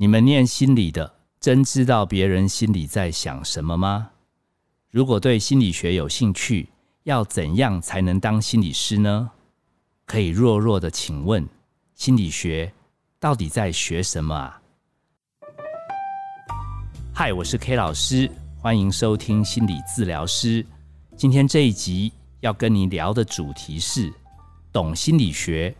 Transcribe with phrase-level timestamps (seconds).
[0.00, 4.10] 你们念心理的，真知道别人心里在想什么吗？
[4.92, 6.68] 如果对心理学有兴趣，
[7.02, 9.32] 要怎样才能当心理师呢？
[10.06, 11.48] 可以弱弱的请问，
[11.96, 12.72] 心理学
[13.18, 14.62] 到底在学什么啊？
[17.12, 18.30] 嗨，我是 K 老师，
[18.60, 20.64] 欢迎收听心理治疗师。
[21.16, 24.12] 今天这一集要跟你聊的主题是：
[24.70, 25.74] 懂心理学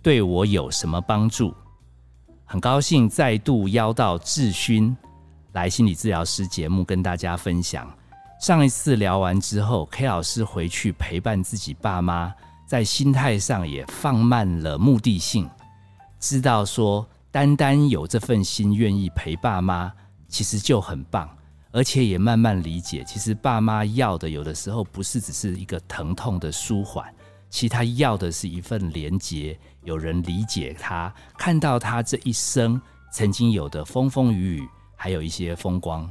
[0.00, 1.52] 对我有什么帮助？
[2.44, 4.96] 很高兴再度邀到志勋
[5.52, 7.90] 来心理治疗师节目跟大家分享。
[8.40, 12.32] 上一次聊完之后，K 老师回去陪伴自己爸妈，
[12.66, 15.48] 在心态上也放慢了目的性，
[16.20, 19.90] 知道说单单有这份心愿意陪爸妈，
[20.28, 21.28] 其实就很棒，
[21.70, 27.13] 而且也慢慢理解，其实爸妈要的有的时候不是只是一个疼痛的舒缓。
[27.54, 32.82] 其实他要的是一份连结，有人理解他，看到他这一生
[33.12, 36.10] 曾经有的风风雨雨，还有一些风光。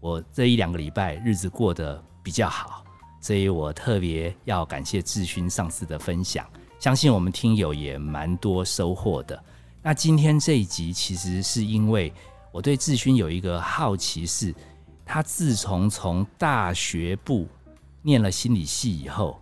[0.00, 2.84] 我这一两个礼拜日子过得比较好，
[3.20, 6.44] 所以我特别要感谢志勋上次的分享，
[6.80, 9.40] 相信我们听友也蛮多收获的。
[9.80, 12.12] 那今天这一集其实是因为
[12.50, 14.52] 我对志勋有一个好奇，是
[15.06, 17.46] 他自从从大学部
[18.02, 19.40] 念了心理系以后。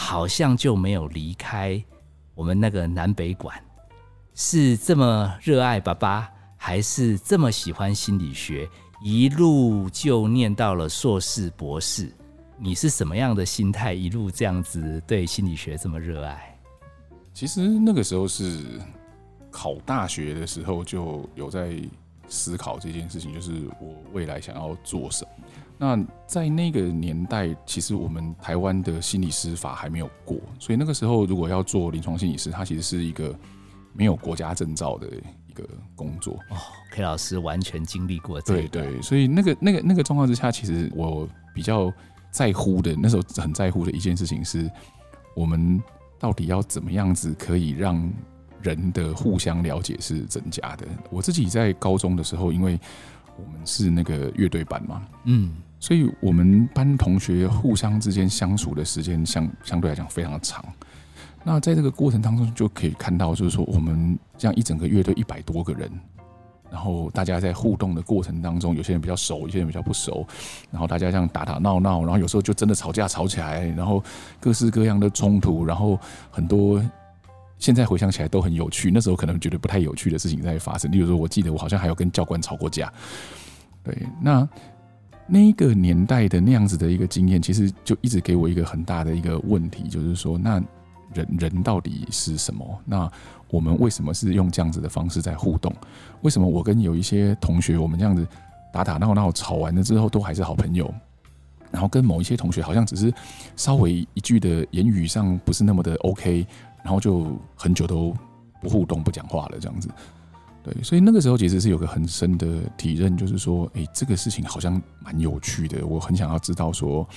[0.00, 1.80] 好像就没有离开
[2.34, 3.62] 我们那个南北馆，
[4.34, 8.66] 是这么热爱爸爸，还是这么喜欢心理学，
[9.04, 12.10] 一路就念到了硕士博士？
[12.56, 16.58] 你是什么样的心态，一路这样子对心理学这么热爱？
[17.34, 18.80] 其实那个时候是
[19.50, 21.76] 考大学的时候就有在
[22.26, 25.30] 思考这件事情，就是我未来想要做什么。
[25.82, 33.34] 那在那个年代，其实我们台湾的心理师法还没有过，所以那个时候如果要做临床心理师，它其实是一个
[33.94, 35.08] 没有国家证照的
[35.46, 36.34] 一个工作。
[36.50, 36.56] 哦
[36.90, 38.52] ，K 老师完全经历过这。
[38.52, 41.90] 对对，所以那个那个那个状况之下，其实我比较
[42.30, 44.70] 在乎的，那时候很在乎的一件事情是，
[45.34, 45.82] 我们
[46.18, 48.06] 到底要怎么样子可以让
[48.60, 50.86] 人的互相了解是增加的。
[51.08, 52.78] 我自己在高中的时候，因为
[53.38, 55.54] 我们是那个乐队班嘛，嗯。
[55.82, 60.62] 所以，我们班同学互相之间相处的时间相相对来讲非常的长。
[61.42, 65.90] 那在这个过程当中，就可以看到，就是说，我们这样一整个乐队一百多个人，
[66.70, 70.26] 然后大家在互动的过程当中，有些人比较熟，有些人比较不熟，
[70.70, 74.04] 然后大家这样打打闹闹，然后有时候就真的吵架吵起来，然后
[74.38, 75.98] 各式各样的冲突，然后
[76.30, 76.78] 很多
[77.56, 80.92] 现在回想起来都很有趣，那时候可能觉得不太有趣的事情在发生。
[80.92, 82.92] 例如说，我记得我好像还有跟教官吵过架。
[83.82, 84.46] 对，那。
[85.30, 90.60] 那个年代的那样子的一个经验，其实就一直给我一个很大的一个问题，就是说，那
[91.14, 92.66] 人人到底是什么？
[92.84, 93.10] 那
[93.48, 95.72] 我们为什么是用这样子的方式在互动？
[96.22, 98.26] 为什么我跟有一些同学，我们这样子
[98.72, 100.92] 打打闹闹吵完了之后，都还是好朋友？
[101.70, 103.14] 然后跟某一些同学，好像只是
[103.54, 106.44] 稍微一句的言语上不是那么的 OK，
[106.82, 108.12] 然后就很久都
[108.60, 109.88] 不互动、不讲话了，这样子。
[110.62, 117.08] 对，所以那个时候其实是有个很深的体认，就是说，哎，这个事情好像蛮有趣的，我很想要知道说，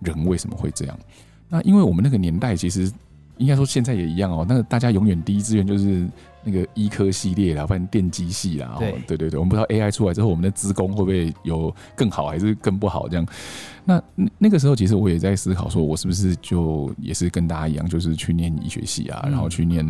[0.00, 0.98] 人为什么会这样？
[1.48, 2.92] 那因为我们那个年代，其实
[3.40, 6.06] 应该说现在也一样哦，那个大家永远第一志愿就是
[6.44, 13.26] 那个医科系列啦，或者电机系啦，对对对对，我们不知道 AI 出来之后，我们的资工会不会有更好还是更不好这样？
[13.84, 14.02] 那
[14.38, 19.84] 那个时候其实我也在思考，说我是不是就也是跟大家一样，就是去念医学系啊，然后去念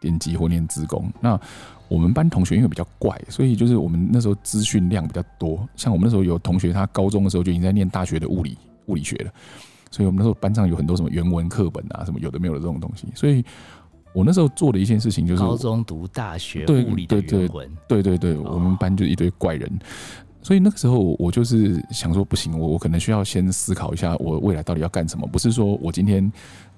[0.00, 1.12] 电机或念资工？
[1.20, 1.38] 那
[1.88, 5.68] 我们班同学因为比较怪，所以就是我们那时候资讯量比较多。
[5.76, 9.32] 像我们那时候有同学，他高中的时候就已经在念大学的物理物理学了，
[9.92, 13.06] 所以我们那时候班上有很多什么原文课本啊，什么有的没有的这种东西。
[13.14, 13.44] 所以
[14.12, 19.70] 我那时候做的一件事情就是高中读大学物理的原文，对对对，我们班就一堆怪人。
[20.42, 25.24] 所以那个时候我就是想说，不行，我我可能需要先思考一下，我未来到底要干什么？
[25.28, 26.32] 不是说我今天。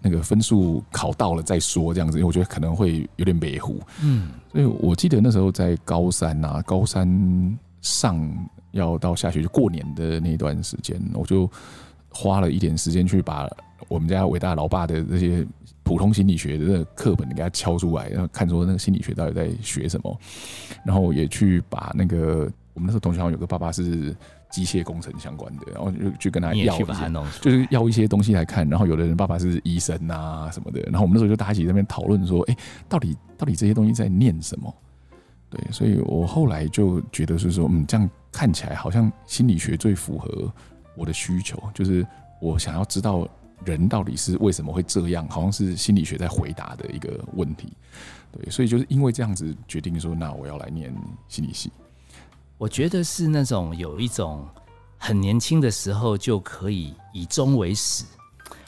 [0.06, 3.80] 那个分数考到了再说，这样子，因为我觉得可能会有点美糊。
[4.02, 8.20] 嗯，所以我记得那时候在高三啊，高三上
[8.72, 11.50] 要到下学期过年的那段时间，我就
[12.14, 13.50] 花了一点时间去把
[13.88, 15.46] 我们家伟大老爸的这些
[15.82, 20.18] 普通心理学的那个课本给他敲出来，然后看说那个心理学到底在学什么，
[20.84, 24.16] 然后也去把那个我们那时候同学好像有个爸爸是。
[24.50, 26.84] 机械工程相关的，然后就去跟他要一些，
[27.40, 28.68] 就是要一些东西来看。
[28.68, 32.56] 然后有的人爸爸是医生啊什么的，然后我们那时候就大家一起在那边讨论说，哎，
[32.88, 34.72] 到底到底这些东西在念什么？
[35.50, 40.52] 对，所以我后来就觉得是说，嗯，这样看起来好像心理学最符合
[40.96, 42.06] 我的需求，就是
[42.40, 43.28] 我想要知道
[43.64, 47.72] 人到底是为什么会这样，好像是心理学在回答的一个问题。
[48.32, 50.94] 对，所以就是因为这样子决定说，那我要来念
[51.28, 51.70] 心理系。
[52.58, 54.46] 我觉得是那种有一种
[54.98, 58.04] 很年轻的时候就可以以终为始，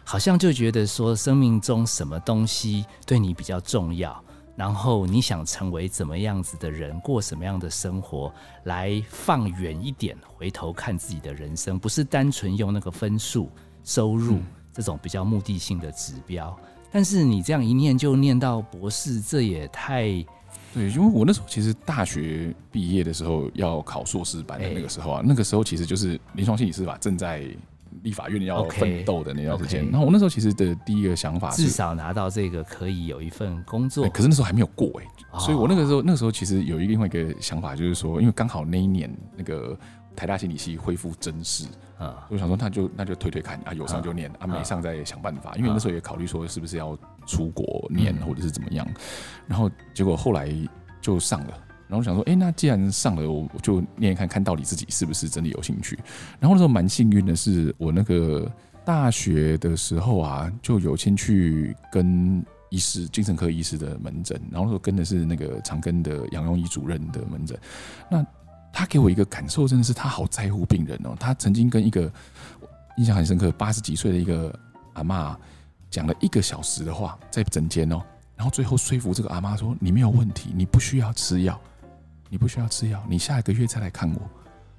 [0.05, 4.23] 好像就觉得说生命中什么东西对你比较重要，
[4.57, 8.33] 然后你想成为怎么样子的人，过什么样的生活，
[8.65, 13.51] 来放远一点，回头看自己的人生，不是单纯用那个分数、
[13.85, 14.39] 收入
[14.73, 16.59] 这种比较目的性的指标。
[16.91, 20.25] 但是你这样一念就念到博士，这也太……
[20.73, 27.47] 对，因为我那时候其实大学毕业的时候要考硕士班的那个时候啊，那个时候其实就是临床心理师吧正在
[28.07, 29.85] 立法院要奋斗的那段时间。
[29.91, 34.09] 然后我那时候其实的第一个想法是，至少拿到这个可以有一份工作。
[34.11, 39.77] 可是那时候还没有过哎，所以我那个时候那个时候其实有一另外一个想法，就是说，因为刚好那一年那个
[40.15, 41.67] 台大心理系恢复真试。
[41.99, 45.55] 啊，我想说，那就那就推推看啊，有上就念啊，没上再想办法。
[45.57, 48.87] 因为那时候也考虑说，是不是要出国念，或者是怎么样。
[49.47, 50.55] 然后结果后来
[51.01, 51.59] 就上了，
[51.89, 55.99] 然后想说，哎，那既然上了，我就念一看看到底自己是不是真的有兴趣。
[56.41, 58.51] 然后那时候蛮幸运的是，我那个
[58.85, 67.57] 大学的时候啊，就有先去跟医师、精神科医师的门诊，然后说跟的是那个长庚的杨庸医主任的门诊。
[68.11, 68.25] 那
[68.73, 71.17] 他给我一个感受，真的是他好在乎病人哦。
[71.19, 72.13] 他曾经跟一个
[72.97, 74.53] 印象很深刻，八十几岁的一个
[74.95, 75.39] 阿妈
[75.89, 78.03] 讲了一个小时的话，在诊间哦，
[78.37, 81.59] 然后最后说服这个阿妈说：“你没有问题，你不需要吃药，
[82.29, 84.21] 你不需要吃药，你下一个月再来看我。”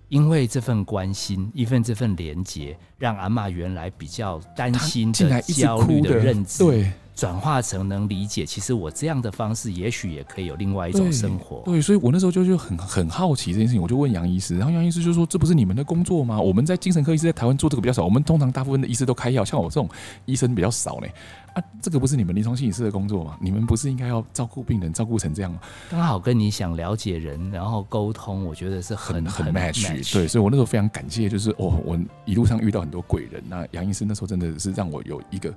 [0.09, 6.91] 因为这份关心，一份这份连结，让阿妈原来比较担心的焦虑的认知，对。
[7.17, 11.63] 转化成能理解，其实我这样的方式，也许也可以有另外一种生活。
[11.65, 16.39] 对，所以我那时候就就很很好奇这件事情，我就问杨医师，然后杨医师就说：“这不是你们的工作吗？
[16.39, 19.89] 我们在精神科医师在台湾做这个比较少，我们通常大部分的医师都开药，像我这种
[20.25, 21.07] 医生比较少呢。
[21.53, 23.35] 啊，这个不是你们临床心理师的工作吗？
[23.41, 25.59] 你们不是应该要照顾病人，照顾成这样吗？
[25.89, 30.13] 刚好跟你想了解人，然后沟通，我觉得是很很 match。
[30.13, 33.43] 对，所以我那时候非常感谢，就是哦，我一路上遇到很多贵人。
[33.49, 35.51] 那杨医师那时候真的是让我有一个。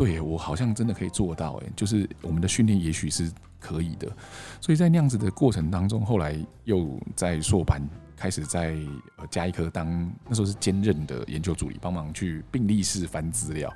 [0.00, 4.08] 对我好像真的可以做到，哎，就是我们的训练也许是可以的，
[4.58, 7.86] 所以在那样子的过程当中，后来又在硕班
[8.16, 8.78] 开始在
[9.16, 13.70] 呃加一科当那时候是兼任的研究助理，帮忙去病历室翻资料。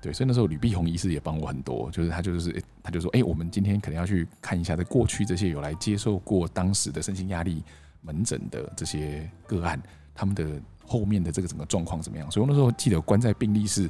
[0.00, 7.62] 对，所以那时候吕碧红医师也帮我很多，就是他就是他就说，哎，我们今天可能要去看一下，在过去这些有来接受过当时的身心压力
[8.00, 9.78] 门诊的这些个案，
[10.14, 10.48] 他们的
[10.86, 12.30] 后面的这个整个状况怎么样？
[12.30, 13.86] 所以我那时候记得关在病历室。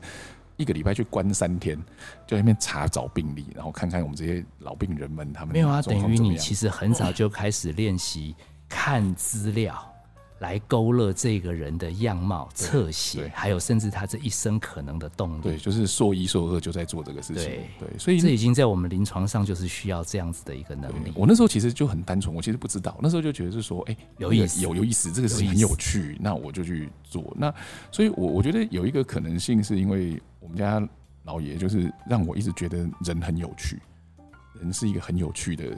[0.59, 1.77] 一个礼拜去关三天，
[2.27, 8.35] 就在那边查找病例，然后看看我们这些老病人们他们没有啊，等于你其实很早就开始练习
[8.69, 9.75] 看资料，
[10.41, 15.43] 来勾勒这个人的样貌、侧写，还有甚至他这一生可能的动力。
[15.43, 17.45] 对，就是硕一、硕二就在做这个事情。
[17.79, 21.13] 对，所以这已经在我们临床上就是需要这样子的一个能力。
[21.15, 27.35] 我那时候其实就很单纯，我其实不知道，那时候就觉得是说，哎，有意思，有有意思，这个事情很有趣，那我就去做。
[27.37, 27.53] 那
[27.91, 30.21] 所以，我我觉得有一个可能性是因为。
[30.49, 30.83] 我们家
[31.25, 33.79] 老爷就是让我一直觉得人很有趣，
[34.59, 35.77] 人是一个很有趣的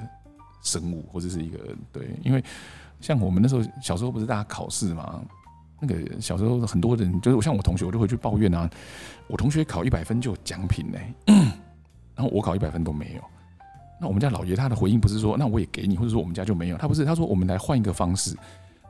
[0.62, 1.58] 生物，或者是一个
[1.90, 2.42] 对，因为
[3.00, 5.20] 像我们那时候小时候不是大家考试嘛，
[5.80, 8.70] 那个小时候很多人就是像我同学，我就会去抱怨啊，
[9.26, 10.98] 我同学考一百分就有奖品呢，
[12.14, 13.22] 然后我考一百分都没有。
[14.00, 18.36] 那我们家老爷他的回应不是说那我也给你，或者说我们家就没有，他不是他说我们来换一个方式。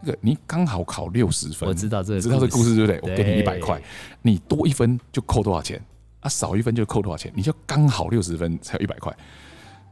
[0.02, 3.00] 那个你刚好考六十分，我知道这个知道这故事对不对？
[3.02, 3.80] 我给你一百块，
[4.22, 5.80] 你多一分就扣多少钱？
[6.20, 7.32] 啊，少一分就扣多少钱？
[7.34, 9.14] 你就刚好六十分才有一百块。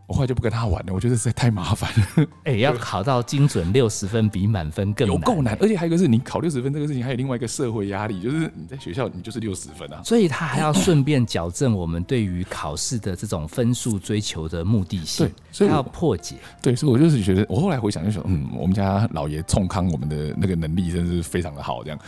[0.09, 2.27] 我后来就不跟他玩了，我觉得实在太麻烦了。
[2.45, 5.55] 哎，要考到精准六十分，比满分更有够难。
[5.61, 10.01] 而且还有一个是你考六十分这个事情，还有另外一个社会压力，就是你在学校你就是六十分啊。
[10.03, 16.37] 所以他还要顺便矫正我们对于考试的这种分数追求的目的性，对，所以要破解。
[16.63, 21.99] 对，所以我就是觉得，我后来回想就想，嗯，我们家老爷冲康我们的那个能力真是非常的好，这样。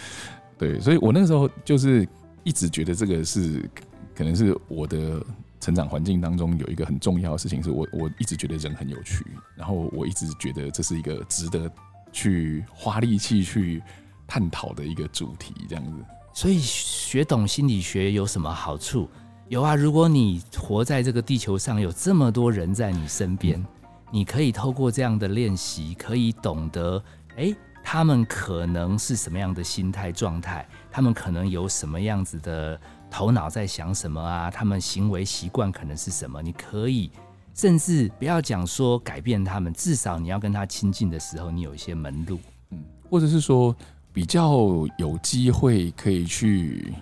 [0.57, 2.09] 对，所以我那个时候就是
[2.45, 3.69] 一直觉得这个是
[4.14, 5.23] 可能是我的。
[5.61, 9.25] 成长环境当中有一个很重要的事情，是我我一直觉得人很有趣，
[9.55, 11.71] 然后我一直觉得这是一个值得
[12.11, 13.83] 去花力气去
[14.26, 15.93] 探讨的一个主题，这样子。
[16.33, 19.09] 所以学懂心理学有什么好处？
[19.49, 23.62] 有啊，如果你活在这个地球上，有这么多人在你身边，
[24.11, 27.02] 你可以透过这样的练习，可以懂得，
[27.37, 32.81] 哎，他们可能是什么样的心态状态，他们可能有什么样子的。
[33.11, 34.50] 头脑在想什么啊？
[34.50, 36.40] 他们行为习惯可能是什么？
[36.40, 37.11] 你可以
[37.55, 42.38] 甚至不要讲说改变他们，至少你要跟他亲近的时候，你有一些门路，
[42.71, 42.79] 嗯，
[43.11, 43.75] 或者是说
[44.12, 44.52] 比较
[44.97, 46.95] 有机会可以去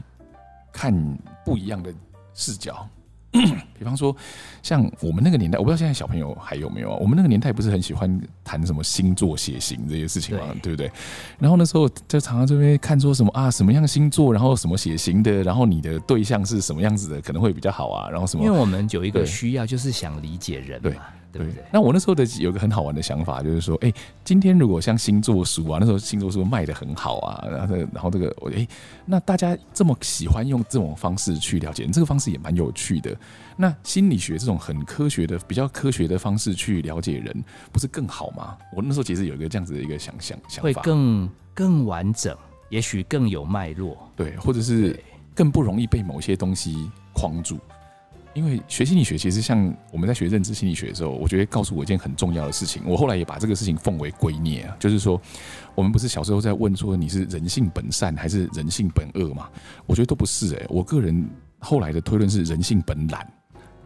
[0.73, 0.93] 看
[1.45, 1.95] 不一样的
[2.35, 2.89] 视角。
[3.79, 4.15] 比方说，
[4.63, 6.99] 像我们那个年代，我不知道现在小朋友还有没有啊？
[7.01, 10.91] 我们那个年代不是很喜欢谈什么星座、血型这些事情嘛，对不对？
[11.39, 18.09] 然后那时候就常常这边看说什么啊，什么样星座，然后什么血型的，然后你的对象是什么样子的，可能会比较好啊。
[18.11, 18.45] 然后什么？
[18.45, 21.01] 因为我们有一个需要，就是想理解人嘛。
[21.33, 21.63] 对不对？
[21.73, 23.93] 那我那时候的有个很好玩的想法，就是说，哎，
[24.25, 28.67] 今天如果像星座书啊，那时候星座书卖的很好啊，然后，然后这个，我哎，
[29.05, 33.15] 那大家这么喜欢用这种方式去了解，这个方式也蛮有趣的。
[33.57, 38.57] 那心理学这种很科学的、比较科学的方式去了解人，不是更好吗？
[38.75, 42.37] 我那时候其实有一个这样子的一个想想想法，会更更完整，
[42.71, 44.99] 也许更有脉络，对，或者是
[45.35, 47.59] 更不容易被某些东西框住。
[48.35, 52.83] 因为学心理学，其实像我们在学认知心理学的时候，我觉得告诉我一件很重要的事情。
[52.87, 55.21] 我后来也把这个事情奉为圭臬啊，就是说，
[55.75, 59.49] 我们不是小时候在问说你是人性本善还是人性本恶嘛？
[59.87, 63.27] 我觉得都不是哎，我个人后来的推论是人性本懒，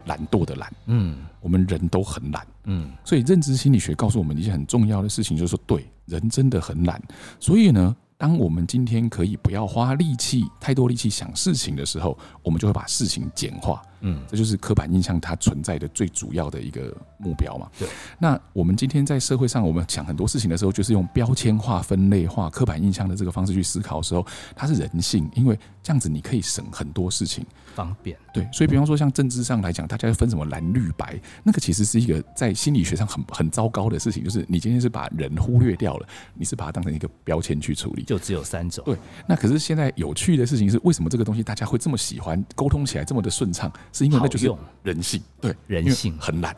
[0.05, 0.71] 懒惰的懒。
[0.85, 2.45] 嗯，我们人都很懒。
[2.65, 7.01] 嗯，所以认知心理学告诉我们一件很重要的事情，就是说，对，人真的很懒。
[7.39, 7.95] 所以呢。
[8.15, 13.81] 当我们今天可以不要花力气太多力气想事情的时候，我们就会把事情简化。
[14.05, 17.69] 嗯，这就是刻板印象它存在的最主要的一个目标嘛。
[17.79, 17.87] 对。
[18.19, 28.17] 那我们今天在社会上，我们想很多事情的时候，就是用标签化、分类化、刻板印象的这个方式去思考的时候，它是人性，因为这样子你可以省很多事情，方便。
[28.33, 28.47] 对。
[28.51, 38.03] 所以，比方说像政治上来讲，大家要分什么蓝绿白，那个其实是一个在心理学上很很糟糕的事情，就是你今天是把人忽略掉了，你是把它当成一个标签去处理。
[38.03, 38.83] 就只有三种。
[38.83, 43.71] 对，那可是现在有趣的事情是，为什么这个东西大家会这么喜欢，沟通起来这么的顺畅？
[43.93, 45.23] 是因为那就是人性。
[45.39, 46.17] 对，人性。
[46.19, 46.53] 很懒，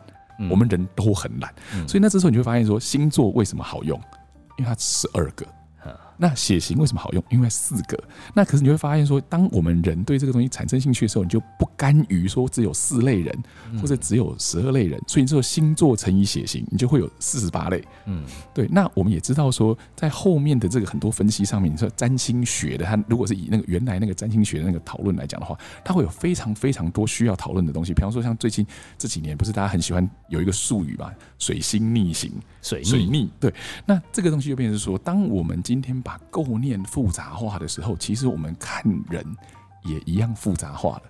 [0.50, 1.54] 我们人都很懒，
[1.86, 3.96] 所以那这时候你会发现说，星座为什么好用？
[4.58, 5.46] 因为它十二个。
[6.16, 7.22] 那血型为什么好用？
[7.30, 7.98] 因为四个。
[8.34, 13.42] 那可是你会发现说，当我们人对这个东西产生兴趣的时候，你就不甘于说只有四类人，
[13.80, 15.00] 或者只有十二类人。
[15.06, 17.82] 所以你只有星座乘以血型，你就会有四十八类。
[18.06, 18.66] 嗯，对。
[18.70, 27.92] 那我们也知道说，在后面的这个很多分析上面，你说占星学的，它如果是以那个原来那个占星学的那个讨论来讲的话，它会有非常非常多需要讨论的东西。
[27.92, 28.66] 比方说，像最近
[28.98, 32.32] 这几年，不是大家很喜欢有一个术语嘛，水星逆行，
[32.62, 33.30] 水水逆。
[33.38, 33.52] 对。
[33.84, 39.26] 那这个东西就变成说，当我们今天把构念复杂化的时候，其实我们看人
[39.82, 41.02] 也一样复杂化了。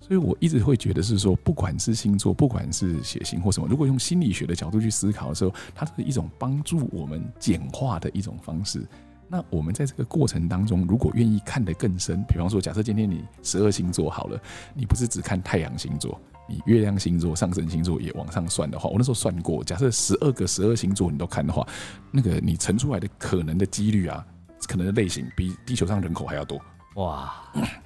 [0.00, 8.84] 所以我一直会觉得是说，不管是星座，不管是血型或什么，如果用心理学的角度去思考的时候，它是一种帮助我们简化的一种方式。
[9.28, 14.38] 那我们在这个过程当中，如果愿意看得更深，比方说，假设今天你十二星座好了，
[14.74, 16.20] 你不是只看太阳星座。
[16.48, 21.66] 你月亮星座、上升星座也往上算的话，我那时候算过，假设十二个十二星座你都看的话，
[22.10, 24.24] 那个你乘出来的可能的几率啊，
[24.68, 26.60] 可能的类型比地球上人口还要多。
[26.96, 27.32] 哇！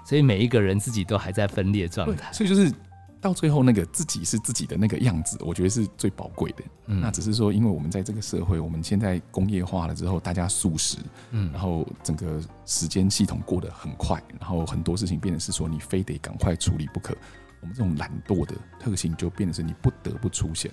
[0.05, 2.33] 所以每一个人自己都还在分裂状态。
[2.33, 2.71] 所以就是
[3.21, 6.63] 到最后那个自己是自己的那个样子，我觉得是最宝贵的。
[6.87, 10.99] 嗯，那只是说，因为我们在这个社会，我们现在工业化了之后，大家素食，
[11.31, 17.17] 嗯，然后整个时间系统过得很快，然后很多事情变得是说你非得赶快处理不可。
[17.61, 20.71] 我们这种懒惰的特性就变成是你不得不出现，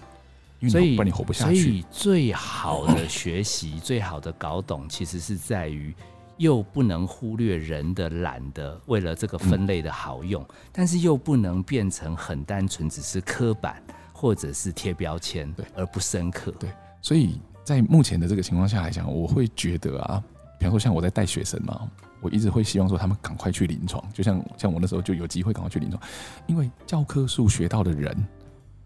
[0.69, 1.55] 所以不然你活不下去。
[1.55, 5.95] 所以最好的学习、最好的搞懂，其实是在于
[6.37, 13.81] 又不能忽略人的懒的，为了这个分类的好用，但是又不能变成很单纯，只是刻板
[14.13, 16.51] 或者是贴标签，对，而不深刻。
[16.59, 16.69] 对，
[17.01, 20.23] 所以在目前的这个情况下来讲，我会觉得啊，
[20.59, 21.89] 比方说像我在带学生嘛。
[22.21, 26.01] 我一直会希望说他们赶快去临床，就像像我那时候就有机会赶快去临床，
[26.47, 28.15] 因为教科书学到的人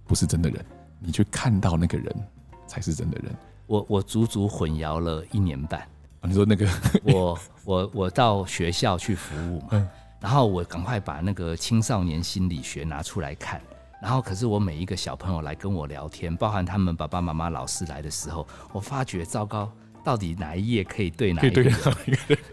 [0.05, 0.65] 不是真的人，
[0.99, 2.13] 你去看到那个人
[2.67, 3.33] 才是真的人。
[3.67, 5.87] 我我足足混淆了一年半。
[6.23, 6.67] 你说那个
[7.03, 13.61] 我我我到学校去服务嘛，然后我赶快把那个青少年心理学拿出来看，
[14.01, 19.71] 然后可是我每一个小朋友来跟我聊天，包含他们爸爸妈妈、老师来的时候，我发觉糟糕。
[20.09, 21.71] 到底哪一页可以对哪一个？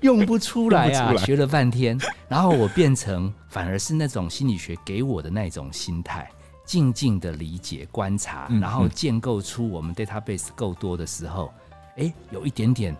[0.03, 1.17] 用不出来啊！
[1.17, 1.99] 学了半天，
[2.29, 6.31] 然后我变成反而是那种心理学给我的那种心态，
[6.67, 11.51] 静静的理解、观察，然后建构出我们 database 够多的时候，
[11.97, 12.95] 哎，有一点点，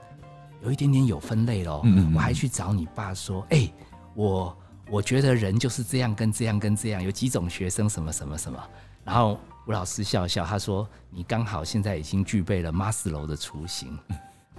[0.63, 1.83] 有一点点有分类喽。
[2.15, 3.71] 我还去找你爸说，哎，
[4.15, 4.57] 我
[4.89, 8.59] 我觉得人就是这样，跟这样，跟这样，有几种学生，什么什么什么。
[9.05, 13.99] 然后吴老师笑笑，他说：“你刚好现在已经具备了 Maslow 的雏形。”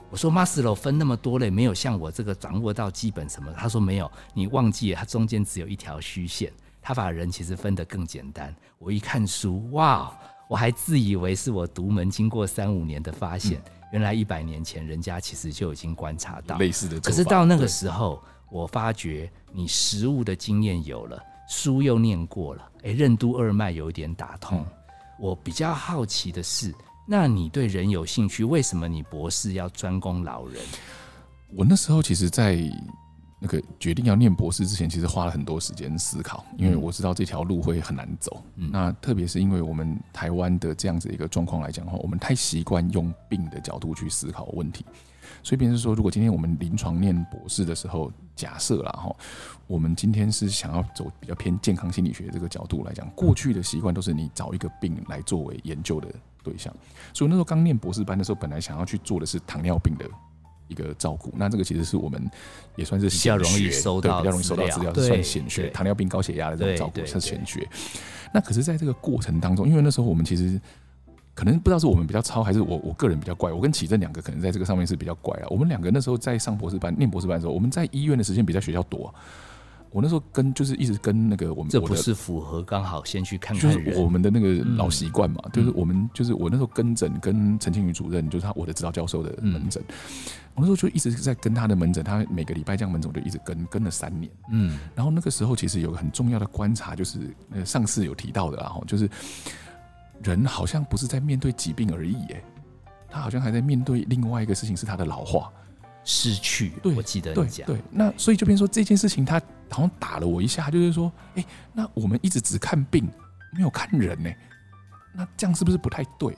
[0.10, 3.52] 我说 Maslow 分那么多类，没有像我这个掌握到基本什么。
[3.54, 6.52] 他说没有，你忘记了，它中间只有一条虚线。
[6.82, 8.56] 他把人其实分得更简单。
[8.80, 13.62] 我一看书，哇，我还自以为是我独门，经过三五年的发现，
[13.92, 16.98] 原来一百年前人家其实就已经观察到类似的。
[17.02, 24.66] 可是到那个时候，我发觉你实物的经验有了，书又念过了，哎，任督二脉有一点打通。
[25.20, 26.74] 我比较好奇的是，
[27.10, 30.62] 那你对人有兴趣，为什么你博士要专攻老人？
[31.56, 32.60] 我那时候其实，在
[33.40, 38.44] 那个决定要念博士之前，其实花了很多时间思考，因为我知道这条路会很难走。
[38.56, 44.86] 那特别是因为我们台湾的这样子一个状况来讲的话，我们太习惯用病的角度去思考问题。
[45.44, 49.16] 所以，便是说，如果今天我们临床念博士的时候，假设了哈，
[49.66, 56.08] 我们今天是想要走比较偏健康心理学这个角度来讲，过去的习惯都是你找一个病来作为研究的
[56.44, 56.74] 对象。
[57.14, 60.06] 所以那时候刚念博士班的时候，本来想要去做的是糖尿病的
[60.68, 61.34] 一个照顾。
[61.36, 62.30] 那这个其实是我们
[62.76, 65.70] 也算是比较容易收到，比较容易收到资料，算显学。
[65.70, 67.68] 糖尿病、高血压的这种照顾是显学。
[68.34, 70.60] 那可是在这个过程当中，因为那时候我们其实。
[71.38, 73.52] 可能不知道是我们比较超，还是我我个人比较怪。
[73.52, 75.46] 我跟启正两个可能在这个上面是比较怪啊。
[75.52, 79.14] 我们两个那时候在上博士班、念博士班的时候，我们在医院的时间比在学校多。
[79.92, 85.40] 我那时候跟就是一直跟那个我们，这不是符合刚好先去看看就是我们的那个老习惯嘛。
[85.54, 89.84] 就是我们就是我那时候跟诊跟陈庆宇主任，就是他我的指导教授的门诊。
[90.56, 94.32] 我那时候就一直在跟他的门诊，他每个礼拜这样门诊，我就一直跟跟了三年。
[94.52, 97.20] 嗯，然后那个时候其实有个很重要的观察，就是
[97.52, 99.08] 呃上次有提到的，然后就是。
[100.24, 102.44] 人好像不是在面对疾病而已，哎，
[103.10, 105.52] 他好像还在面对另外一个事情，是他的老化、
[106.04, 106.70] 失去。
[106.82, 107.66] 对，我记得你讲。
[107.68, 113.08] 对，那所以就变说这件事情，他好像打了我一下，就是说，哎，那我们一直只看病，
[113.54, 114.30] 没有看人呢，
[115.14, 116.36] 那这样是不是不太对？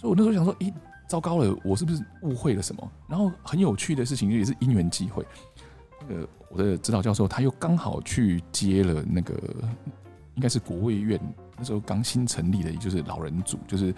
[0.00, 0.72] 所以我那时候想说，哎，
[1.08, 2.92] 糟糕了，我是不是误会了什么？
[3.08, 5.24] 然后很有趣的事情，也是因缘际会，
[6.00, 9.34] 那个我的指导教授他又刚好去接了那个，
[10.34, 11.20] 应该是国卫院。
[11.60, 13.94] 那时候刚新成立的，也就是老人组，就是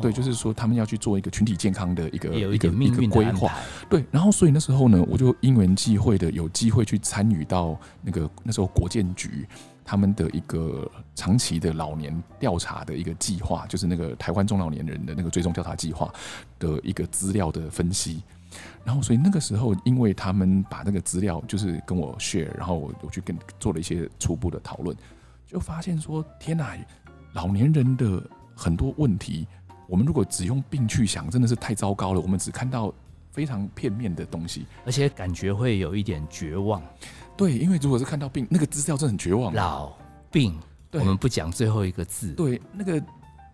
[0.00, 3.52] 对，就是说他们要去做一个群体健康的一个一个一个规划，
[3.88, 4.02] 对。
[4.10, 9.46] 然后所以那时候呢，我就因缘际会的有机会去参与到那个那时候国建局
[9.84, 16.10] 他们的一个长期的老年调查的一个计划，就是那个台湾中老年人的那个追踪调查计划
[16.58, 18.22] 的一个资料的分析。
[18.84, 24.94] 然后所以那个时候，因为他们把那个资料就是跟我 share，然后我我去跟做了一些初步的讨论，
[25.46, 26.76] 就发现说，天哪！
[27.32, 28.22] 老年人的
[28.54, 29.46] 很多问题，
[29.86, 32.20] 我们如果只用病去想，真的是太糟糕了。
[32.20, 32.92] 我们只看到
[33.30, 36.82] 非常片面的东西，而且感觉会有一点绝望。
[37.36, 39.54] 对，因为如果是看到病，那个资料真的很绝望。
[39.54, 39.92] 老
[40.30, 40.58] 病，
[40.92, 42.32] 我们不讲最后一个字。
[42.32, 43.00] 对，那个，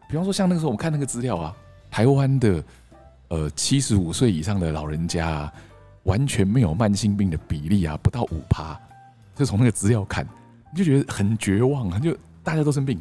[0.09, 1.57] 比方说像那个时候我们看那个资料啊，
[1.91, 2.65] 台湾的
[3.29, 5.51] 呃七十五岁以上的老人家，
[6.03, 8.79] 完全没有慢性病的比例啊，不到五趴。
[9.37, 10.27] 就从那个资料看，
[10.73, 13.01] 你就觉得很绝望啊，就大家都生病。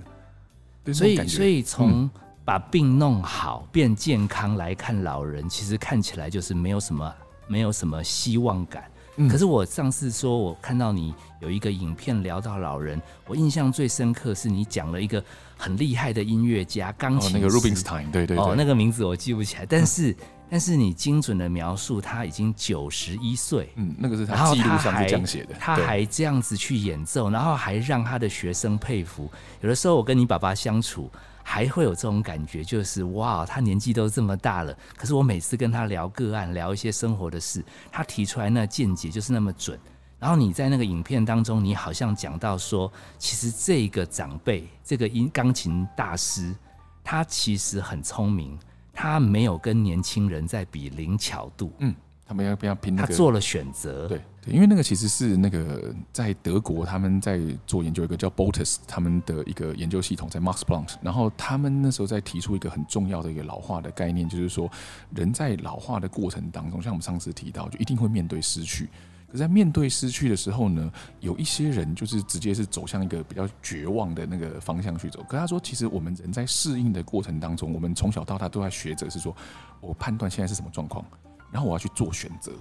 [0.93, 2.09] 所以，所以从
[2.45, 7.13] 把病弄好变健康来看，老人其实看起来就是没有什么，
[7.47, 8.83] 没有什么希望感。
[9.29, 15.23] 可是我上次说，我看到你有一个影片聊到老人，我印象最深刻是你讲了一个
[15.57, 20.15] 很厉害的音乐家，钢琴那个 Rubinstein，对对哦，那个名字我记不起来，但是。
[20.49, 29.29] 但是你精准的描述，他已经九十一岁，嗯，那个是他记录上是这样写的，他还这样子去演奏，然后还让他的学生佩服。
[29.61, 31.11] 有的时候我跟你爸爸相处，
[31.43, 39.77] 还会有这种感觉，就是哇，他年纪都这么大了，可是我每次跟他聊个案，聊一些生活的事，他提出来那见解就是那么准。
[40.19, 46.55] 然后你在那个影片当中，你好像讲到说，其实这个长辈，这个音钢琴大师，
[47.03, 48.57] 他其实很聪明。
[48.97, 51.93] 他没有跟年轻人在比灵巧度，嗯，
[52.25, 52.95] 他们要不要拼？
[52.95, 64.67] 他做了选择，对，因为那个其实是那个在德国他们在做研究，一个叫 Botus 他们的一个研究系统在 Max Planck，然后他们那时候在提出一个很重要的一个老化的概念，就是说
[65.13, 68.89] 人在老化的过程当中，像我们上次提到，就一定会面对失去。
[69.29, 75.21] 可在面对失去的时候呢，有一些人就是直接是走向一个比较绝望的那个方向去走。
[75.27, 79.35] 可他说，其实我们人在适应的过程当中，我们从小到大都在学着是说，
[79.81, 81.03] 我判断现在是什么状况，
[81.51, 82.53] 然后我要去做选择。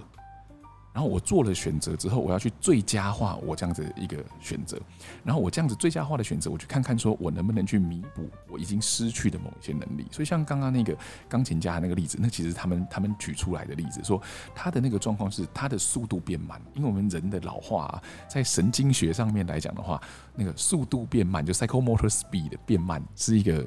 [0.97, 4.81] 然后我做了选择之后，我要去最佳化我这样子一个选择。
[5.23, 10.07] 然后我这样子最佳化的选择，我去看看说我能不能去弥补我已经失去的某一些能力。
[10.11, 10.97] 所以像刚刚那个
[11.29, 14.19] 钢琴家那个例子，那其实他们他们举出来的例子，说
[14.55, 20.01] 他的那个状况是他的速度变慢，因为我们人的老化，在神经学上面来讲的话，
[20.33, 23.63] 那个速度变慢，就 psychomotor speed 变慢，是一个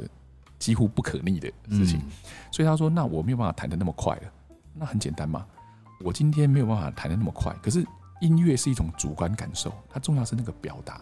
[0.59, 2.01] 几乎不可逆的事情。
[2.51, 4.23] 所以他说，那我没有办法弹得那么快了。
[4.75, 5.47] 那很简单嘛。
[6.03, 7.85] 我今天没有办法弹得那么快，可是
[8.21, 11.01] 音乐是一种主观感受，它重要是那个表达。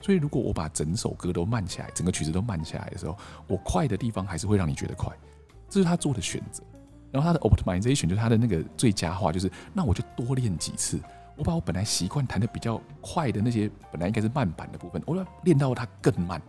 [0.00, 5.12] 所以如果我把整首歌都慢下来，整个曲子都慢下来的时候，我快的地方还是会让你觉得快，
[5.68, 6.62] 这是他做的选择。
[7.12, 10.98] 然后他的 optimization 就是他的那个最佳化，就是那我就多练几次。
[11.36, 16.42] 我把我本来习惯弹的比较快的那些本来应该是慢板的部分，我要练到它更慢，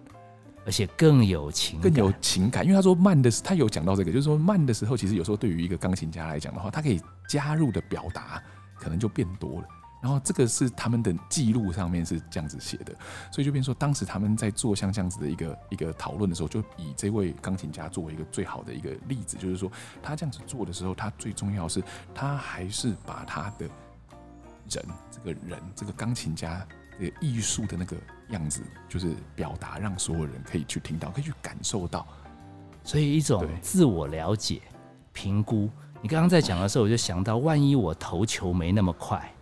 [0.66, 2.64] 而且更有情感，更有情感。
[2.64, 8.42] 因为他说慢的，他有讲到这个，就是说慢的时候，其实有时候对于一个钢琴家来讲的话，他可以加入的表达
[8.78, 9.68] 可能就变多了。
[10.02, 12.94] 然后这个是他们的记录上面是这样子写的，
[13.32, 19.72] 所以就变说当时他们在做像这样子的一个一个讨论的时候，就以这位钢琴家作为一个最好的一个例子，就是说
[20.02, 21.82] 他这样子做的时候，他最重要是
[22.14, 23.66] 他还是把他的
[24.70, 26.68] 人这个人这个钢琴家
[27.10, 27.96] 的艺术的那个
[28.30, 32.06] 样子，就是表达让所有人可以去听到，可以去感受到。
[32.84, 34.62] 所以一种自我了解、
[35.12, 35.70] 评估。
[36.02, 39.34] 你刚刚在讲的时候，我就想到，万一我投球没那么快，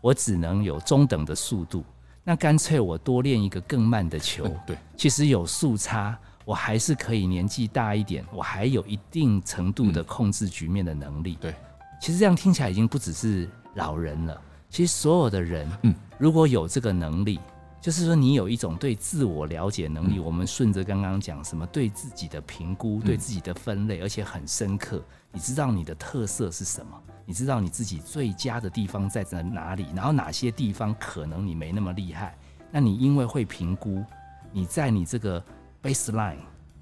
[0.00, 1.84] 我只能有中等的速度，
[2.24, 4.44] 那干脆我多练一个更慢的球。
[4.46, 11.38] 嗯 对，其实有速差，我还是可以年纪大一点，我还有一定程度的控制局面的能力。
[11.40, 11.54] 对，
[12.00, 17.38] 其实这样听起来已经不只是老人了，其实所有的人，嗯如果有这个能力，
[17.80, 20.24] 就是说你有一种对自我了解能力，嗯。
[20.24, 25.00] 我们顺着刚刚讲什么对自己的评估、对自己的分类，而且很深刻，
[25.30, 32.36] 你知道你的特色是什么，你知道你自己最佳的地方在哪里，然后哪些地方可能你没那么厉害，
[32.72, 34.04] 那你因为会评估，
[34.52, 35.42] 你在你这个
[35.80, 36.38] baseline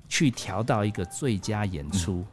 [0.09, 2.25] 去调到一个最佳演出，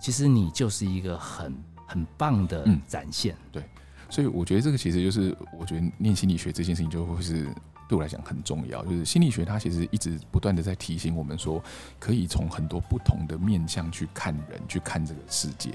[0.00, 1.52] 其实你就是一个很
[1.88, 2.80] 很棒的嗯。
[2.86, 3.36] 展现。
[4.12, 7.44] 所以我觉得这个其实就是，我觉得念心理学这件事情就会是
[7.88, 8.84] 对我来讲很重要。
[8.84, 11.64] 就是心理学它其实一直不断的在提醒我们说，
[11.98, 15.70] 可以从很多不同的面向去看人，去看这个世界。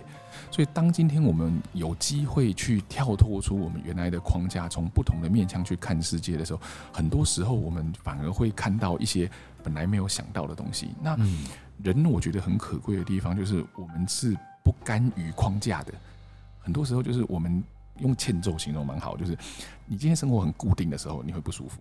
[0.52, 6.62] 所以当今天我们有机会去跳脱出我们原来的框架，从不同的面向去看世界的时候，
[6.94, 9.28] 很多时候我们反而会看到一些
[9.64, 10.90] 本来没有想到的东西。
[11.02, 11.46] 那嗯，
[11.82, 15.92] 人我觉得很可贵的地方，就是我们是不甘于框架的。
[16.60, 17.64] 很多时候就是我们
[18.00, 19.38] 用欠揍形容蛮好，就是
[19.86, 21.80] 你今天生活很固定的时候，你会不舒服；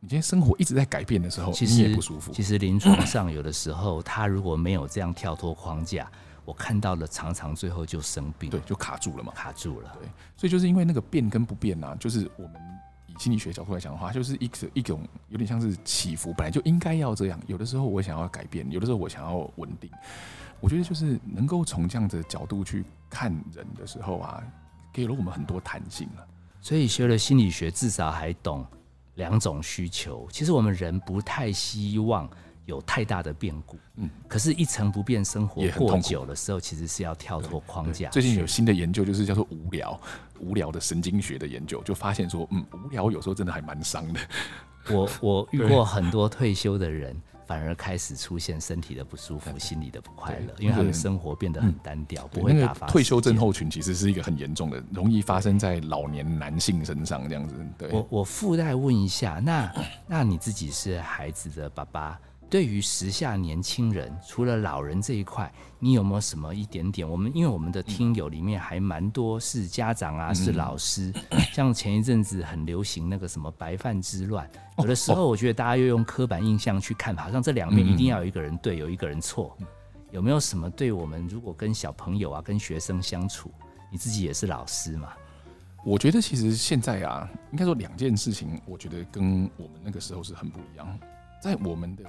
[0.00, 2.32] 你今天生活一直在改变的时候，其你也不舒服。
[2.32, 6.10] 其实临床上有的时候，他如果没有这样跳脱框架，
[6.44, 9.32] 我看到了常常最后就生病，对，就卡住了嘛。
[9.34, 9.92] 卡住了。
[10.00, 12.54] 对，所以就是因为那个变跟不变啊，就是我们
[13.06, 17.38] 以心理学角度来讲的话，就是一个一种有点像是起伏，本来就应该要这样。
[17.46, 19.90] 有的时候我想要改变，有的时候我想要稳定。
[20.60, 24.42] 我觉得就是能够从这样的角度去看人的时候啊，
[24.98, 26.26] 给了我们很多弹性啊。
[26.60, 28.66] 所以学了心理学，至少还懂
[29.14, 30.26] 两种需求。
[30.32, 32.28] 其实我们人不太希望
[32.66, 38.10] 有太大的变故，嗯，可是，一成不变生活过很久的时候，其实是要跳脱框架。
[38.10, 39.98] 最近有新的研究，就是叫做无聊，
[40.40, 44.20] 无聊的神经学的研究，就发现说，嗯，无聊有时候真的还蛮伤的。
[44.90, 47.16] 我我遇过很多退休的人，
[47.48, 57.54] 反而开始出现身体的不舒服、心理的不快乐，因为他们生活变得很单调，不会打发退休症候群其实是一个很严重的，容易发生在老年男性身上这样子。
[57.78, 59.72] 对，我我附带问一下，那
[60.06, 67.06] 那你自己是孩子的爸爸，对于时下年轻人，除了老人这一块，你有没有什么一点点？
[67.06, 71.12] 我们因为我们的听友里面还蛮多是家长啊，是老师，
[71.52, 79.56] 像前一阵子很流行那个什么白饭之乱，有的时候我觉得大家又用刻板印象去看，好像这两面一定要有一个人对，有一个人错。
[80.10, 83.52] 有没有什么对我们如果跟小朋友啊、跟学生相处，
[83.92, 85.12] 你自己也是老师嘛？
[85.84, 90.98] 我觉得其实现在啊，应该说两件事情，我觉得跟我们那个时候是很不一样。
[91.42, 92.02] 在我们的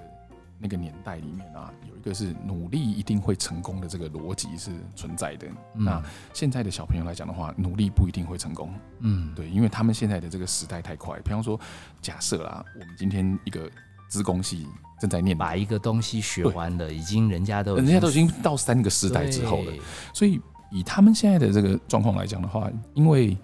[0.62, 5.48] 那个年代里面啊，有一个是努力一定会成功的这个逻辑是存在的。
[5.74, 8.74] 那现在的小朋友来讲的话，努力不一定会成功。
[9.00, 11.17] 嗯，对，因为他们现在的这个时代太快。
[11.22, 11.58] 比方说，
[12.02, 13.72] 假设啦，我们今天一个
[14.10, 14.67] 资工系
[15.00, 19.72] 正在念，把一个东西学完了，已经人家都人家都已经到三个时代之后了。
[20.13, 20.41] 所以
[20.72, 23.38] 以他们现在的这个状况来讲的话，因为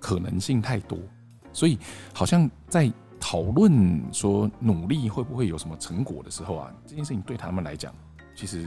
[0.00, 0.98] 可能性太多，
[1.52, 1.78] 所以
[2.12, 7.94] 好像在讨论说努力会不会有什么成果的时候啊，这件事情对他们来讲
[8.34, 8.62] 其实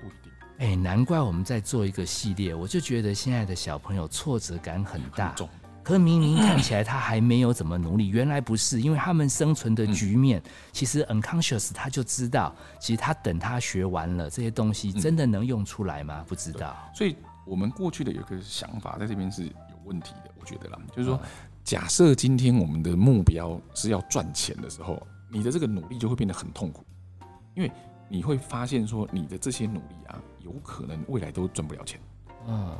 [0.00, 5.34] 不一定哎，难怪我们在做一个系列，我就觉得现在的小朋友挫折感很大。
[5.82, 16.22] 可是明明看起来他还没有怎么努力，原来不是，因为他们生存的局面，其实 unconscious 他就知道，其实他等他学完了这些东西，真的能用出来吗？
[16.28, 16.76] 不知道。
[16.94, 19.52] 所以我们过去的有一个想法在这边是有
[19.84, 21.18] 问题的，我觉得啦，就是说，
[21.62, 26.84] 假设今天我们的目标是要赚钱的时候，你的这个努力就会变得很痛苦，
[27.54, 27.70] 因为
[28.08, 32.00] 你会发现说，你的这些努力啊，有可能未来都赚不了钱。
[32.48, 32.76] 嗯，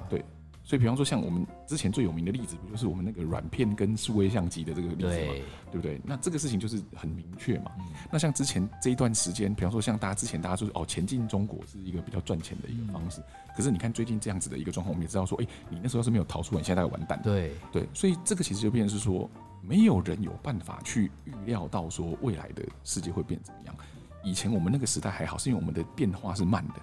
[0.71, 5.11] 所以，比方说，像我们之前最有名的例子，不就是我们那个软片跟数位相机的这个例子吗？
[5.11, 6.01] 对，对不对？
[6.05, 7.73] 那这个事情就是很明确嘛。
[8.09, 13.21] 那像之前这一段时间，比方说像大家之前大家就是哦，前进中国是一个比较赚钱的一个方式。
[13.57, 17.21] 可是你看最近这样子的一个状况，我们也知道说，哎，你那时候要是没有逃出来，你现在完蛋。
[17.21, 19.29] 对对，所以这个其实就变成是说，
[19.63, 23.75] 没有人有办法去预料到说未来的世界会变怎么样。
[24.23, 26.75] 以前我们那个时代还好，是因为我们的变化是慢的。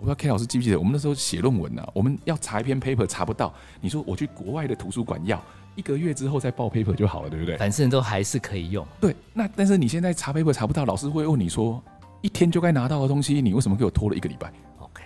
[0.00, 5.40] 我不知道 K 老师记不记得，我们那时候写论文呢，我们要查一篇 paper 查不到，你说我去国外的图书馆要
[5.76, 7.54] 一个月之后再报 paper 就好了，对不对？
[7.58, 8.86] 反正都还是可以用。
[8.98, 11.82] 对，那但是你现在查 paper 查不到，老师会问你说，
[12.22, 15.02] 一天就该拿到的东西，你为什么给我拖了一个礼拜？OK，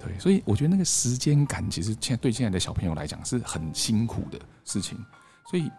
[0.00, 4.96] 对，所以我觉得那个时间感其实现在对现在的小朋友来讲是很辛苦的事情，
[5.50, 5.70] 所以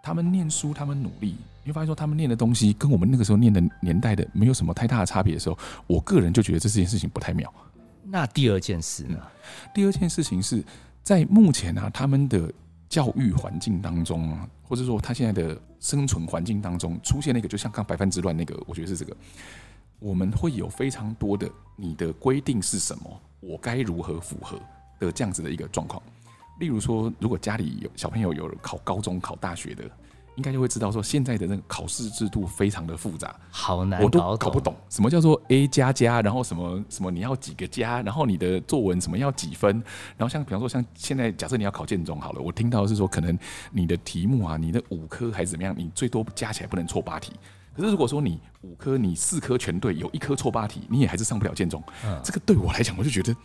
[0.00, 7.52] 他们念书，他们努力，你会发现说他们念的东西跟我们那个时候念的年代的没有什么太大的差别的时候，我个人就觉得这件事情不太妙。
[8.08, 9.18] 那第二件事呢？
[9.74, 10.62] 第二件事情是
[11.02, 12.52] 在目前啊，他们的
[12.88, 19.16] 教育环境当中啊，或者说他现在的生存环境当中，出现那个就像刚白饭之乱那个，我觉得是这个，
[19.98, 24.58] 我们会有非常多的你的规定是什么，我该如何符合
[25.00, 26.02] 的这样子的一个状况。
[26.60, 29.84] 例如说，如果家里有小朋友有考高中、考大学的。
[30.36, 39.82] 应该就会知道说，现在的那个考试制度非常的复杂，好难，我都搞不懂什么叫做 A 加加，然后什么什么你要几个加，然后你的作文什么要几分，
[40.16, 43.36] 然后像比方说像现在假设你要考建中好了，我听到是说可能
[43.72, 47.32] 你的题目啊，你的五科还是怎么样，你最多加起来不能错八题。
[47.74, 51.82] 可是如果说你五科你四科全对，有一科错八题，你也还是上不了建中。
[52.22, 53.36] 这个对我来讲，我就觉得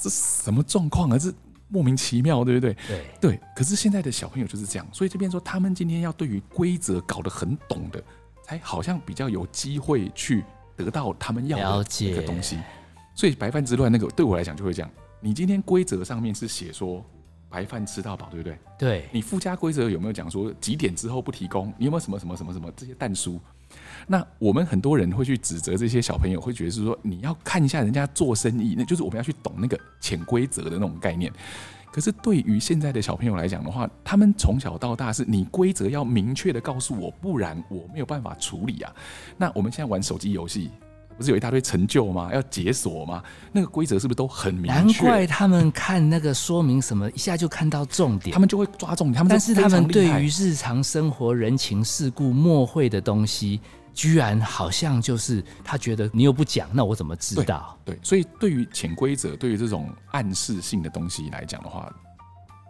[0.00, 1.16] 这什么状况啊？
[1.16, 1.32] 这
[1.68, 2.74] 莫名其妙，对不对？
[2.86, 8.02] 对对，可是现在的小朋友就是这样，所以这边说他们今天要对于规则搞得很懂的，
[8.42, 10.44] 才好像比较有机会去
[10.76, 12.58] 得到他们要的一个东西。
[13.14, 17.04] 所以白饭之乱那个对我来讲就会这样，你今天规则上面是写说
[17.50, 18.58] 白饭吃到饱，对不对？
[18.78, 21.72] 对，你附加规则有没有讲说几点之后不提供？
[21.76, 23.40] 你有没有什么什么什么什么这些蛋书？
[24.06, 31.32] 那我们很多人会去指责这些小朋友，会觉得是说你要看一下人家做生意，那就是我们要去懂那个潜规则的那种概念。
[31.90, 38.94] 可是对于现在的小朋友来讲的话，他们从小到大是你规则要明确的告诉我，不然我没有办法处理啊。
[39.36, 40.70] 那我们现在玩手机游戏。
[41.18, 42.30] 不是有一大堆成就吗？
[42.32, 43.22] 要解锁吗？
[43.52, 44.72] 那个规则是不是都很明确？
[44.72, 49.14] 难怪他们看那个说明什么，一下就看到重点，他们就会抓重点。
[49.16, 53.60] 他们但是他们对于日常生活人情世故默会的东西，
[53.92, 57.76] 居然好像就是他觉得你又不讲，那我怎么知道？
[57.84, 61.92] 对，所以对于潜规则，对于这种暗示性的东西来讲的话，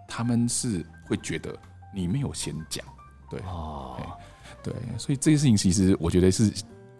[0.08, 1.54] 他们是会觉得
[1.94, 2.82] 你没有先讲。
[3.30, 3.94] 对哦，
[4.62, 6.50] 对，所以这件事情其实我觉得是。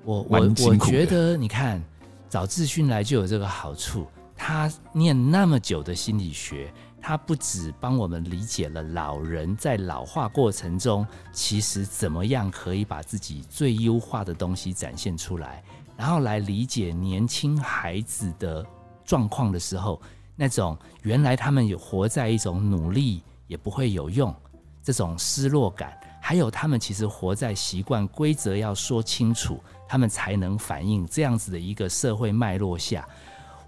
[0.09, 1.85] 我我我觉得，你看
[2.31, 4.07] 找志勋来就有这个好处。
[4.35, 15.63] 他念那么久的心理学，他不止帮我们理解了老人在老化过程中，其实怎么样可以把自己最优化的东西展现出来，
[15.95, 18.65] 然后来理解年轻孩子的
[19.05, 20.01] 状况的时候，
[20.37, 24.35] 那种原来他们有活在一种努力也不会有用
[24.83, 25.93] 这种失落感，
[26.29, 29.59] 还有他们其实活在习惯规则要说清楚。
[29.89, 33.09] 他们才能反映这样子的一个社会脉络下，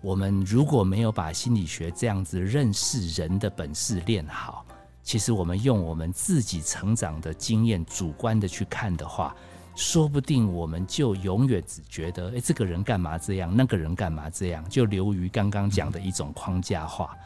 [0.03, 4.62] 我们如果没有把心理学这样子认识人的本事练好，
[5.03, 9.35] 其实我们用我们自己成长的经验主观的去看的话，
[9.75, 17.16] 说不定我们就永远只觉得，哎，这个人干嘛这样，那个人干嘛这样，就流于刚刚讲的一种框架化。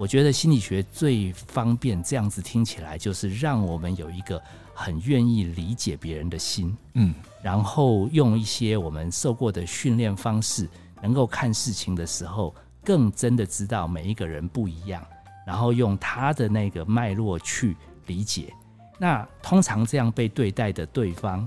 [0.00, 10.66] 我觉得心理学最方便这样子听起来，就是让我们有一个很愿意理解别人的心，嗯，然后用一些我们受过的训练方式，
[11.02, 15.06] 能够看事情的时候，更真的知道每一个人不一样，
[15.46, 18.50] 然后用他的那个脉络去理解。
[18.98, 21.46] 那通常这样被对待的对方，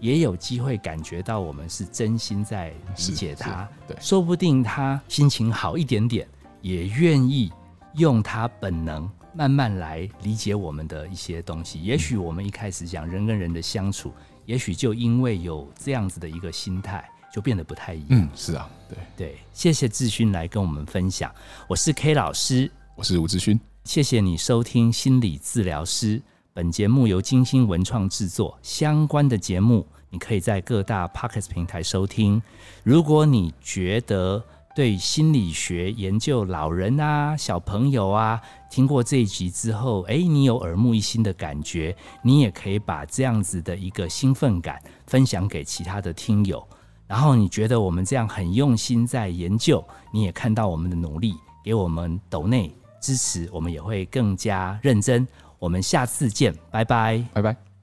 [0.00, 6.26] 也有机会感觉到我们是真心在理解他，对，说不定他心情好一点点，
[6.60, 7.52] 也愿意。
[7.96, 11.80] 用他本能慢慢来理解我们的一些东西。
[11.80, 14.12] 也许我们一开始讲人跟人的相处，
[14.46, 18.08] 也许就因为有这样子的一个心态，就变得不太一样。
[18.10, 19.38] 嗯，是啊，对对。
[19.52, 21.32] 谢谢志勋来跟我们分享。
[21.68, 23.58] 我是 K 老师，我是吴志勋。
[23.84, 26.20] 谢谢你收听心理治疗师。
[26.52, 28.58] 本节目由金星文创制作。
[28.62, 32.42] 相关的节目你可以在各大 Pocket 平台收听。
[32.82, 46.66] 如果你觉得，对心理学研究老人啊、小朋友啊，听过这一集之后，哎，你有耳目一新的感觉，你也可以把这样子的一个兴奋感分享给其他的听友。
[47.06, 55.26] 然后你觉得我们这样很用心在研究，你也看到我们的努力，给我们抖内支持，我们也会更加认真。
[55.60, 57.24] 我们下次见，拜拜。
[57.32, 57.73] 拜拜。